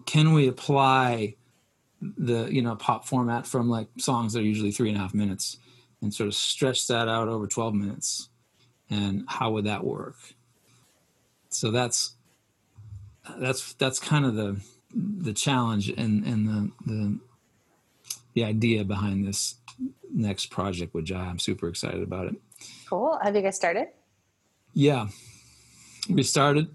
[0.05, 1.37] can we apply
[2.01, 5.14] the you know pop format from like songs that are usually three and a half
[5.14, 5.59] minutes
[6.01, 8.29] and sort of stretch that out over 12 minutes
[8.90, 10.16] and how would that work
[11.49, 12.14] so that's
[13.38, 14.61] that's that's kind of the
[14.95, 17.18] the challenge and and the the
[18.35, 19.57] the idea behind this
[20.12, 21.21] next project with Jai.
[21.21, 22.37] I'm super excited about it.
[22.88, 23.18] Cool.
[23.23, 23.88] Have you guys started?
[24.75, 25.09] Yeah,
[26.09, 26.68] we started.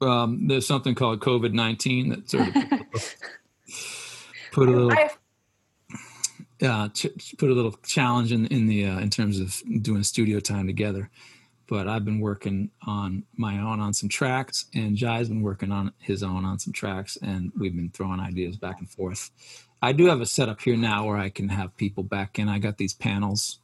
[0.00, 2.54] Um, there's something called COVID nineteen that sort of
[4.52, 4.92] put a little
[6.62, 6.88] uh,
[7.38, 11.10] put a little challenge in in the uh, in terms of doing studio time together
[11.68, 15.92] but I've been working on my own on some tracks, and Jai's been working on
[15.98, 19.30] his own on some tracks, and we've been throwing ideas back and forth.
[19.82, 22.48] I do have a setup here now where I can have people back in.
[22.48, 23.58] I got these panels.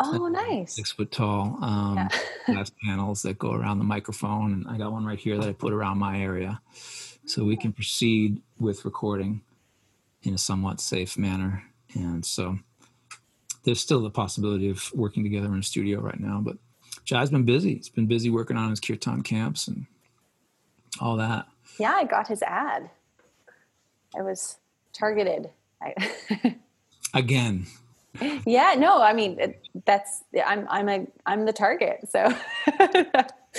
[0.00, 0.76] Oh, nice.
[0.76, 2.08] Six foot tall um, yeah.
[2.46, 5.52] glass panels that go around the microphone, and I got one right here that I
[5.52, 6.60] put around my area,
[7.26, 9.42] so we can proceed with recording
[10.22, 11.64] in a somewhat safe manner.
[11.94, 12.58] And so,
[13.64, 16.58] there's still the possibility of working together in a studio right now, but
[17.04, 17.74] Jai's been busy.
[17.74, 19.86] He's been busy working on his kirtan camps and
[21.00, 21.46] all that.
[21.78, 22.90] Yeah, I got his ad.
[24.16, 24.58] I was
[24.98, 25.50] targeted.
[27.14, 27.66] Again.
[28.46, 32.08] Yeah, no, I mean that's I'm I'm a I'm the target.
[32.08, 32.34] So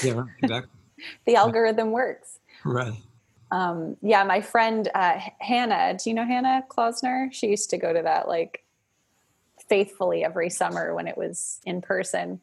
[0.03, 0.79] yeah, exactly.
[1.25, 2.39] the algorithm works.
[2.63, 2.93] Right.
[3.51, 5.97] Um, yeah, my friend uh, Hannah.
[5.97, 7.29] Do you know Hannah Klausner?
[7.31, 8.63] She used to go to that like
[9.67, 12.41] faithfully every summer when it was in person.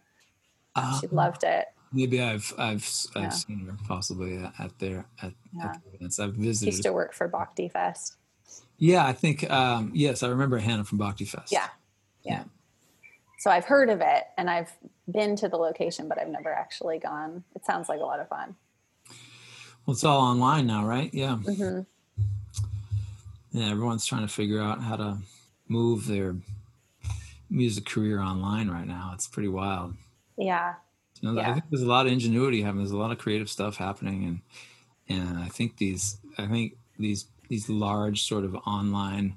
[0.74, 1.66] Uh, she loved it.
[1.92, 5.66] Maybe I've I've I've seen her possibly at their at, yeah.
[5.66, 6.18] at the events.
[6.18, 6.72] I've visited.
[6.72, 8.16] She used to work for Bhakti Fest.
[8.78, 11.52] Yeah, I think um, yes, I remember Hannah from Bhakti Fest.
[11.52, 11.68] Yeah.
[12.22, 12.44] yeah.
[13.38, 14.70] So I've heard of it and I've
[15.10, 17.44] been to the location, but I've never actually gone.
[17.54, 18.56] It sounds like a lot of fun.
[19.84, 21.12] Well, it's all online now, right?
[21.14, 21.38] Yeah.
[21.42, 21.82] Mm-hmm.
[23.52, 25.18] Yeah, everyone's trying to figure out how to
[25.68, 26.36] move their
[27.48, 29.12] music career online right now.
[29.14, 29.94] It's pretty wild.
[30.36, 30.74] Yeah.
[31.20, 31.50] You know, yeah.
[31.50, 32.84] I think there's a lot of ingenuity happening.
[32.84, 34.24] There's a lot of creative stuff happening,
[35.08, 39.36] and and I think these I think these these large sort of online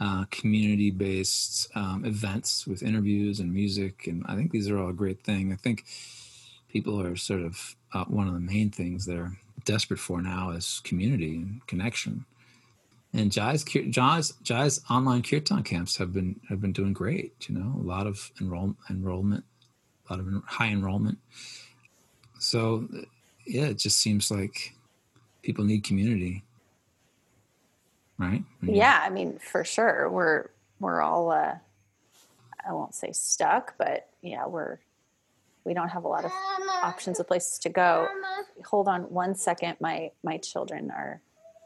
[0.00, 4.06] uh, community based um, events with interviews and music.
[4.06, 5.52] And I think these are all a great thing.
[5.52, 5.84] I think
[6.68, 10.80] people are sort of uh, one of the main things they're desperate for now is
[10.84, 12.24] community and connection.
[13.12, 17.48] And Jai's, Jai's, Jai's online kirtan camps have been have been doing great.
[17.48, 19.44] You know, a lot of enroll, enrollment,
[20.08, 21.18] a lot of high enrollment.
[22.38, 22.86] So,
[23.46, 24.74] yeah, it just seems like
[25.42, 26.44] people need community
[28.18, 28.42] right?
[28.62, 28.74] Yeah.
[28.74, 30.48] yeah, I mean, for sure, we're
[30.80, 31.54] we're all uh,
[32.66, 34.78] I won't say stuck, but yeah, we're
[35.64, 36.32] we don't have a lot of
[36.82, 38.08] options of places to go.
[38.66, 41.20] Hold on one second, my my children are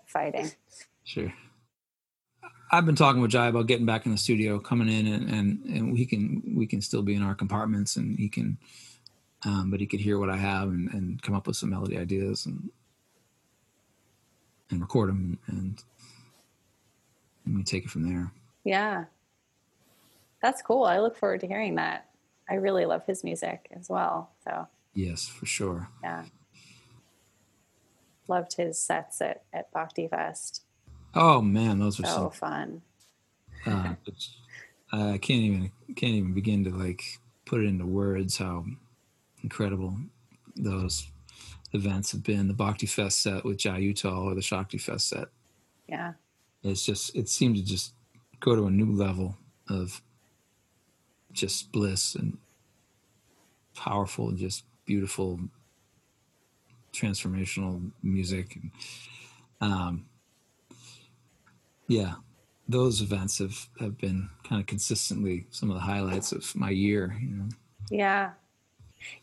[0.07, 0.51] fighting.
[1.05, 1.33] Sure.
[2.71, 5.65] I've been talking with Jai about getting back in the studio, coming in, and and,
[5.65, 8.59] and we can we can still be in our compartments, and he can,
[9.45, 11.99] um, but he could hear what I have and, and come up with some melody
[11.99, 12.71] ideas and
[14.71, 15.85] and record them and and
[17.47, 18.31] we take it from there.
[18.65, 19.05] Yeah.
[20.41, 20.85] That's cool.
[20.85, 22.09] I look forward to hearing that.
[22.49, 24.31] I really love his music as well.
[24.45, 25.89] So Yes, for sure.
[26.03, 26.25] Yeah.
[28.29, 30.63] Loved his sets at, at Bhakti Fest.
[31.15, 32.83] Oh man, those were so, so fun.
[34.95, 37.03] Uh, I can't even can't even begin to like
[37.47, 38.67] put it into words how
[39.43, 39.97] incredible
[40.55, 41.09] those
[41.73, 42.47] events have been.
[42.47, 45.29] The Bhakti Fest set with Jai Uttal or the Shakti Fest set.
[45.89, 46.13] Yeah
[46.63, 47.95] it's just it seemed to just
[48.41, 49.37] go to a new level
[49.69, 50.03] of
[51.33, 52.39] just bliss and
[53.75, 55.41] powerful just beautiful
[56.93, 58.57] transformational music.
[58.57, 58.71] And
[59.61, 60.07] um
[61.89, 62.15] yeah
[62.69, 67.17] those events have have been kind of consistently some of the highlights of my year
[67.21, 67.49] you know?
[67.91, 68.31] Yeah.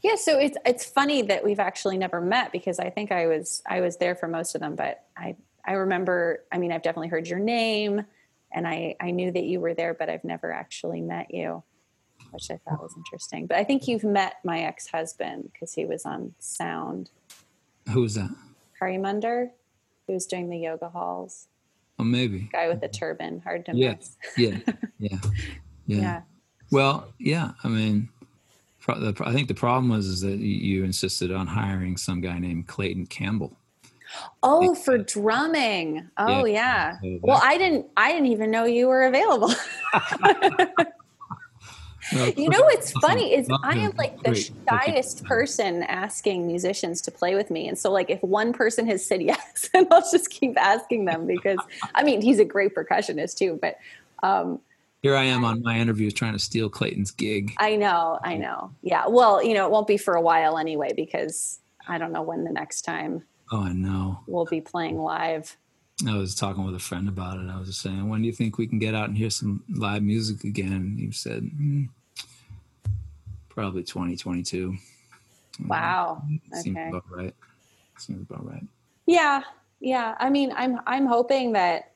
[0.02, 3.62] Yeah so it's it's funny that we've actually never met because i think i was
[3.66, 7.10] i was there for most of them but i I remember, I mean, I've definitely
[7.10, 8.06] heard your name
[8.52, 11.64] and I, I knew that you were there, but I've never actually met you,
[12.32, 13.46] which I thought was interesting.
[13.46, 17.12] But I think you've met my ex husband because he was on sound.
[17.92, 18.30] Who's that?
[18.82, 19.50] Harimunder,
[20.08, 21.48] who was doing the yoga halls.
[22.00, 22.50] Oh, maybe.
[22.52, 23.96] Guy with the turban, hard to yeah.
[23.96, 24.18] miss.
[24.38, 24.60] yeah.
[24.66, 25.18] Yeah.
[25.18, 25.20] Yeah.
[25.86, 26.22] Yeah.
[26.70, 27.54] Well, yeah.
[27.64, 28.10] I mean,
[28.88, 33.08] I think the problem was is that you insisted on hiring some guy named Clayton
[33.08, 33.58] Campbell.
[34.42, 36.10] Oh, for drumming.
[36.18, 36.98] Oh yeah.
[37.02, 37.18] yeah.
[37.22, 39.54] Well, I didn't I didn't even know you were available.
[42.38, 47.36] you know what's funny is I am like the shyest person asking musicians to play
[47.36, 47.68] with me.
[47.68, 51.28] And so like if one person has said yes, and I'll just keep asking them
[51.28, 51.60] because
[51.94, 53.78] I mean he's a great percussionist too, but
[54.24, 54.60] um
[55.02, 57.54] here I am on my interviews trying to steal Clayton's gig.
[57.58, 58.72] I know, I know.
[58.82, 59.08] Yeah.
[59.08, 62.44] Well, you know, it won't be for a while anyway because I don't know when
[62.44, 64.20] the next time Oh, I know.
[64.28, 65.58] We'll be playing live.
[66.08, 67.50] I was talking with a friend about it.
[67.50, 69.64] I was just saying, when do you think we can get out and hear some
[69.70, 70.96] live music again?
[70.98, 71.90] He said, mm,
[73.50, 74.78] probably 2022.
[75.66, 76.24] Wow.
[76.54, 76.90] Seems okay.
[76.90, 77.36] about right.
[77.98, 78.64] Seems about right.
[79.08, 79.42] Yeah.
[79.82, 80.16] Yeah.
[80.20, 81.92] I mean, I'm, I'm hoping that,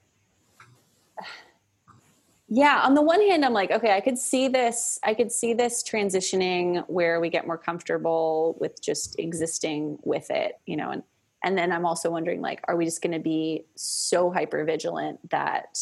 [2.50, 5.54] yeah, on the one hand, I'm like, okay, I could see this, I could see
[5.54, 11.04] this transitioning where we get more comfortable with just existing with it, you know, and
[11.44, 15.20] and then i'm also wondering like are we just going to be so hyper vigilant
[15.30, 15.78] that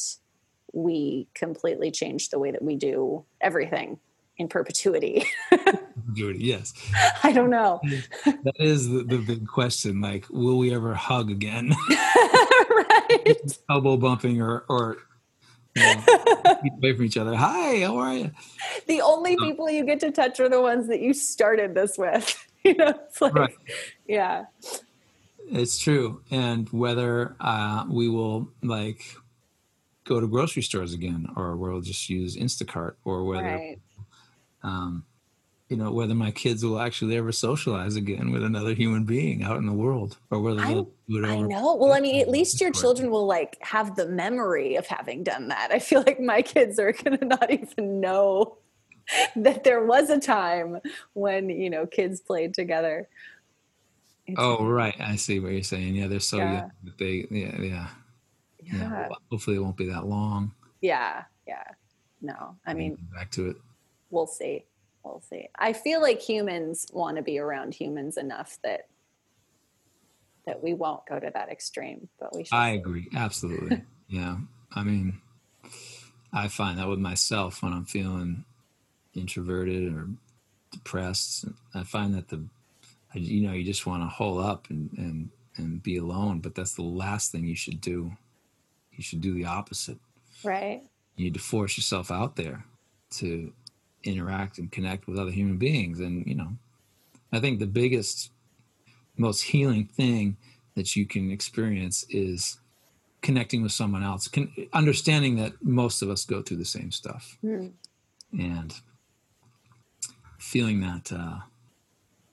[0.73, 3.99] we completely change the way that we do everything
[4.37, 5.25] in perpetuity?
[6.13, 6.73] Yes.
[7.23, 7.79] I don't know.
[8.25, 11.73] That is the, the big question like will we ever hug again?
[12.69, 13.37] Right.
[13.69, 14.97] elbow bumping or or
[15.75, 16.03] you know,
[16.77, 17.35] away from each other.
[17.35, 18.31] Hi how are you
[18.87, 22.45] the only people you get to touch are the ones that you started this with
[22.63, 23.55] you know it's like right.
[24.07, 24.45] yeah
[25.51, 26.21] it's true.
[26.31, 29.03] And whether uh, we will like
[30.05, 33.79] go to grocery stores again, or we'll just use Instacart, or whether, right.
[34.63, 35.05] um,
[35.69, 39.57] you know, whether my kids will actually ever socialize again with another human being out
[39.57, 40.65] in the world, or whether it
[41.25, 41.75] I know.
[41.75, 45.49] Well, I mean, at least your children will like have the memory of having done
[45.49, 45.71] that.
[45.71, 48.57] I feel like my kids are going to not even know
[49.35, 50.79] that there was a time
[51.13, 53.07] when you know kids played together
[54.37, 55.95] oh right i see what you're saying.
[55.95, 56.53] Yeah they're so yeah.
[56.53, 57.87] young that they yeah yeah.
[58.63, 59.09] Yeah, yeah.
[59.29, 60.53] hopefully it won't be that long.
[60.81, 61.63] Yeah yeah.
[62.21, 63.55] No i mean back to it.
[64.09, 64.65] we'll see
[65.03, 65.47] we'll see.
[65.55, 68.87] I feel like humans want to be around humans enough that
[70.45, 72.77] that we won't go to that extreme but we should i see.
[72.77, 73.81] agree absolutely.
[74.07, 74.37] Yeah
[74.75, 75.21] i mean
[76.33, 78.43] i find that with myself when i'm feeling
[79.13, 80.07] introverted or
[80.71, 82.43] depressed i find that the
[83.13, 86.75] you know you just want to hole up and and and be alone but that's
[86.75, 88.11] the last thing you should do
[88.93, 89.97] you should do the opposite
[90.43, 90.81] right
[91.15, 92.65] You need to force yourself out there
[93.17, 93.53] to
[94.03, 95.99] interact and connect with other human beings.
[95.99, 96.53] And, you know,
[97.31, 98.31] I think the biggest,
[99.17, 100.37] most healing thing
[100.75, 102.59] that you can experience is
[103.21, 107.37] connecting with someone else, Con- understanding that most of us go through the same stuff.
[107.43, 107.73] Mm.
[108.33, 108.73] And
[110.39, 111.39] feeling that uh,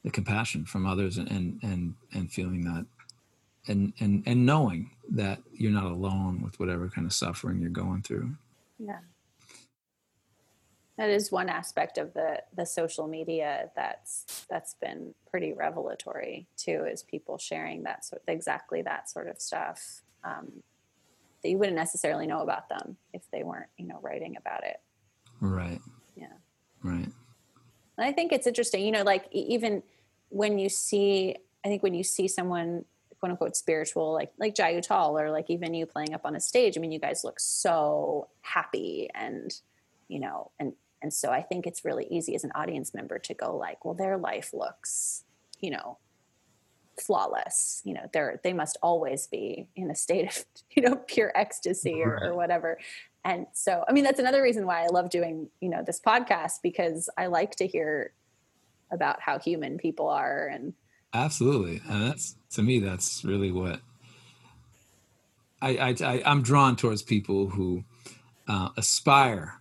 [0.05, 2.86] the compassion from others and, and and feeling that
[3.66, 8.03] and and and knowing that you're not alone with whatever kind of suffering you're going
[8.03, 8.30] through.
[8.78, 9.01] Yeah.
[10.96, 16.86] That is one aspect of the the social media that's that's been pretty revelatory too
[16.90, 20.03] is people sharing that sort exactly that sort of stuff.
[20.24, 20.62] Um,
[21.42, 24.80] that you wouldn't necessarily know about them if they weren't you know writing about it.
[25.40, 25.80] Right.
[26.16, 26.26] Yeah.
[26.82, 27.09] Right
[27.99, 29.82] and I think it's interesting, you know, like even
[30.28, 31.34] when you see,
[31.64, 32.84] I think when you see someone
[33.18, 36.40] quote unquote spiritual, like like Jai Uttal, or like even you playing up on a
[36.40, 39.53] stage, I mean, you guys look so happy and
[40.07, 43.34] you know, and and so I think it's really easy as an audience member to
[43.34, 45.24] go like, well, their life looks,
[45.61, 45.99] you know,
[47.01, 47.82] flawless.
[47.84, 52.01] You know, they're they must always be in a state of, you know, pure ecstasy
[52.01, 52.78] or, or whatever
[53.24, 56.54] and so i mean that's another reason why i love doing you know this podcast
[56.62, 58.12] because i like to hear
[58.90, 60.72] about how human people are and
[61.14, 61.80] absolutely.
[61.88, 63.80] And that's to me that's really what
[65.60, 67.84] i i, I am drawn towards people who
[68.46, 69.60] uh, aspire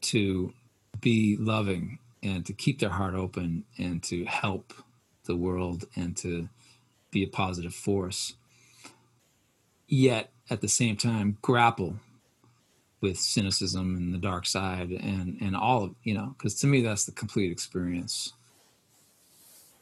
[0.00, 0.52] to
[1.00, 4.72] be loving and to keep their heart open and to help
[5.26, 6.48] the world and to
[7.10, 8.34] be a positive force
[9.86, 11.96] yet at the same time grapple
[13.04, 16.80] with cynicism and the dark side and and all of you know because to me
[16.80, 18.32] that's the complete experience.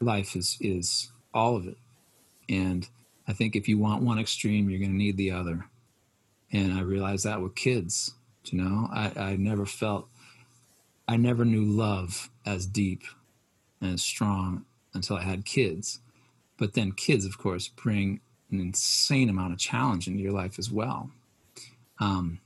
[0.01, 1.77] Life is is all of it.
[2.49, 2.87] And
[3.25, 5.67] i think if you want one extreme you're going to need the other.
[6.51, 8.13] And i realized that with kids
[8.47, 8.89] you know?
[8.91, 10.09] I i never felt
[11.07, 13.03] i never knew love as deep
[13.79, 16.01] and as strong until i had kids.
[16.57, 18.19] But then kids of course bring
[18.51, 21.09] an insane amount of challenge into your life as well.
[22.01, 22.41] Um,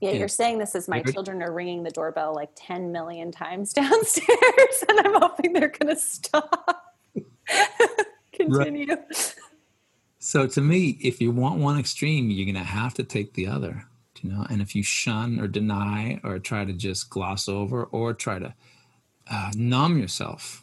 [0.00, 3.72] yeah, you're saying this as my children are ringing the doorbell like 10 million times
[3.74, 6.94] downstairs, and I'm hoping they're going to stop.
[8.32, 8.94] Continue.
[8.94, 9.34] Right.
[10.18, 13.46] So, to me, if you want one extreme, you're going to have to take the
[13.46, 13.84] other,
[14.20, 14.44] you know.
[14.50, 18.54] And if you shun or deny or try to just gloss over or try to
[19.30, 20.62] uh, numb yourself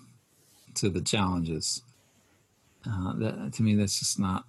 [0.76, 1.82] to the challenges,
[2.86, 4.44] uh, that to me, that's just not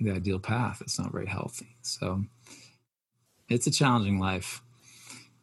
[0.00, 0.82] the ideal path.
[0.82, 1.76] It's not very healthy.
[1.82, 2.24] So,
[3.48, 4.62] it's a challenging life.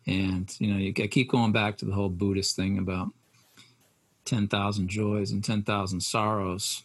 [0.06, 3.10] And you know you I keep going back to the whole buddhist thing about
[4.26, 6.84] 10,000 joys and 10,000 sorrows.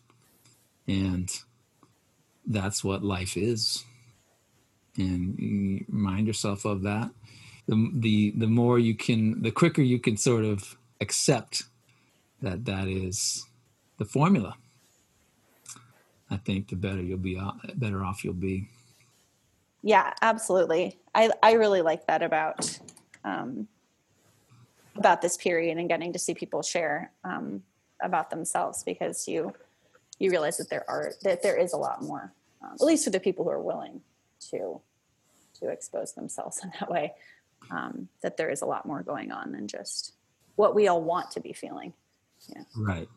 [0.87, 1.31] And
[2.47, 3.85] that's what life is.
[4.97, 7.11] And you remind yourself of that.
[7.67, 11.65] The the the more you can the quicker you can sort of accept
[12.41, 13.47] that that is
[13.99, 14.57] the formula.
[16.31, 18.69] I think the better you'll be uh, better off you'll be
[19.89, 20.99] yeah absolutely.
[21.15, 22.79] I i really like that about
[23.25, 23.67] um,
[24.97, 27.63] about this period and getting to see people share um,
[28.03, 29.55] about themselves because you
[30.19, 32.33] you realize that there are that there is a lot more
[32.63, 34.03] um, at least for the people who are willing
[34.51, 34.81] to
[35.59, 37.15] to expose themselves in that way
[37.71, 40.13] um, that there is a lot more going on than just
[40.57, 41.93] what we all want to be feeling.
[42.49, 42.63] Yeah.
[42.77, 43.09] Right.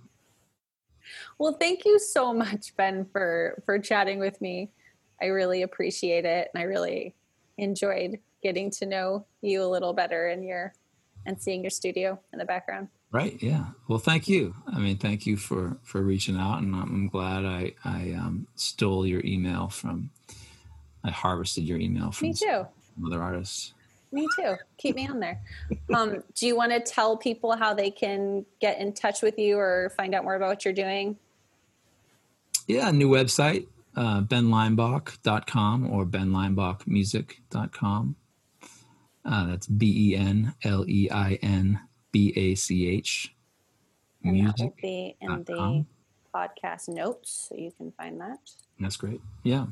[1.38, 4.72] Well thank you so much ben for for chatting with me
[5.22, 6.50] I really appreciate it.
[6.54, 7.16] And I really
[7.58, 10.74] enjoyed getting to know you a little better and your
[11.26, 12.88] and seeing your studio in the background.
[13.12, 13.38] Right.
[13.42, 13.66] Yeah.
[13.88, 14.56] Well, thank you.
[14.68, 19.06] I mean, thank you for for reaching out, and I'm glad I I um, stole
[19.06, 20.12] your email from.
[21.04, 22.66] I harvested your email from me too.
[23.06, 23.74] Other artists.
[24.12, 24.56] Me too.
[24.78, 25.42] Keep me on there.
[25.94, 29.58] Um, do you want to tell people how they can get in touch with you
[29.58, 31.18] or find out more about what you're doing?
[32.68, 38.16] Yeah, new website, uh, benleinbach.com or benleinbachmusic.com.
[39.24, 41.80] Uh, that's B E N L E I N
[42.12, 43.36] B A C H.
[44.24, 45.86] And that will be in the
[46.34, 48.40] podcast notes, so you can find that.
[48.80, 49.20] That's great.
[49.44, 49.66] Yeah.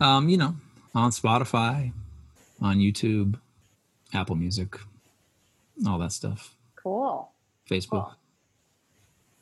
[0.00, 0.54] Um, you know,
[0.94, 1.92] on Spotify,
[2.60, 3.38] on YouTube,
[4.12, 4.78] Apple Music,
[5.86, 6.54] all that stuff.
[6.76, 7.30] Cool.
[7.68, 7.90] Facebook.
[7.90, 8.14] Cool.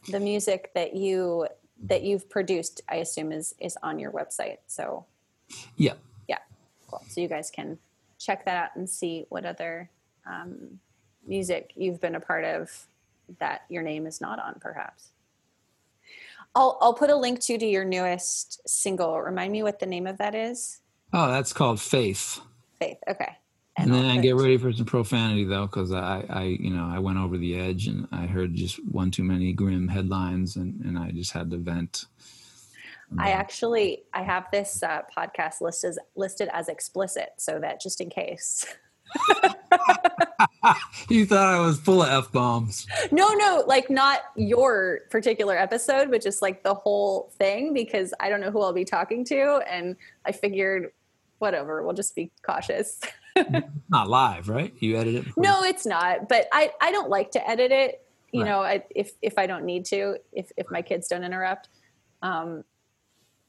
[0.08, 1.48] The music that you
[1.84, 4.58] that you've produced, I assume, is is on your website.
[4.66, 5.04] So,
[5.76, 5.94] yeah,
[6.28, 6.38] yeah,
[6.88, 7.02] cool.
[7.08, 7.78] So you guys can
[8.18, 9.90] check that out and see what other
[10.26, 10.80] um,
[11.26, 12.86] music you've been a part of
[13.38, 15.10] that your name is not on, perhaps.
[16.54, 19.20] I'll I'll put a link to to your newest single.
[19.20, 20.80] Remind me what the name of that is.
[21.12, 22.40] Oh, that's called Faith.
[22.78, 22.98] Faith.
[23.08, 23.36] Okay.
[23.78, 26.88] And, and then I get ready for some profanity though, because I, I, you know,
[26.90, 30.82] I went over the edge and I heard just one too many grim headlines, and
[30.84, 32.06] and I just had to vent.
[33.18, 38.10] I actually I have this uh, podcast listed listed as explicit, so that just in
[38.10, 38.66] case.
[41.08, 42.86] you thought I was full of f bombs.
[43.12, 48.28] No, no, like not your particular episode, but just like the whole thing, because I
[48.28, 50.92] don't know who I'll be talking to, and I figured,
[51.38, 53.00] whatever, we'll just be cautious.
[53.88, 54.74] not live, right?
[54.80, 55.24] You edit it.
[55.24, 55.44] Before?
[55.44, 56.28] No, it's not.
[56.28, 58.02] But I I don't like to edit it.
[58.32, 58.48] You right.
[58.48, 61.68] know, I, if if I don't need to, if if my kids don't interrupt.
[62.22, 62.64] Um,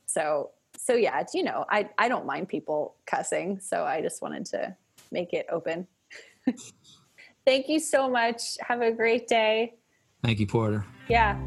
[0.06, 4.46] so so yeah, you know, I I don't mind people cussing, so I just wanted
[4.48, 4.76] to
[5.12, 5.88] make it open.
[7.46, 8.58] Thank you so much.
[8.62, 9.76] Have a great day.
[10.24, 10.86] Thank you, Porter.
[11.08, 11.40] Yeah.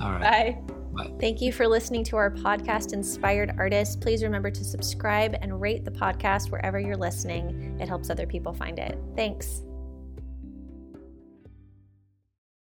[0.00, 0.56] All right.
[0.66, 0.74] Bye.
[0.92, 1.12] Bye.
[1.20, 3.96] Thank you for listening to our podcast, Inspired Artists.
[3.96, 7.78] Please remember to subscribe and rate the podcast wherever you're listening.
[7.80, 8.98] It helps other people find it.
[9.16, 9.62] Thanks.